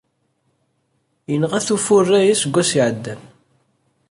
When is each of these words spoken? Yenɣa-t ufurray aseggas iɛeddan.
Yenɣa-t 1.31 1.69
ufurray 1.75 2.27
aseggas 2.33 2.71
iɛeddan. 2.79 3.21